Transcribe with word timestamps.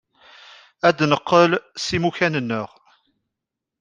Ad 0.87 0.99
neqqel 1.11 1.51
s 1.83 1.85
imukan-nneɣ. 1.95 2.69